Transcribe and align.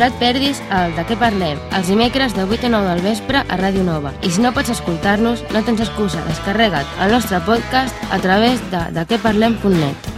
No 0.00 0.06
et 0.08 0.14
perdis 0.16 0.62
el 0.72 0.94
De 0.96 1.02
què 1.04 1.16
parlem, 1.20 1.58
els 1.76 1.90
dimecres 1.92 2.32
de 2.32 2.46
8 2.48 2.70
a 2.70 2.72
9 2.72 2.88
del 2.88 3.02
vespre 3.04 3.42
a 3.44 3.58
Ràdio 3.60 3.84
Nova. 3.84 4.14
I 4.24 4.30
si 4.32 4.40
no 4.40 4.54
pots 4.56 4.72
escoltar-nos, 4.72 5.42
no 5.52 5.60
tens 5.66 5.82
excusa, 5.84 6.24
descarrega't 6.30 6.88
el 7.04 7.12
nostre 7.12 7.42
podcast 7.44 8.08
a 8.08 8.22
través 8.24 8.64
de 8.72 8.80
dequeparlem.net. 8.96 10.09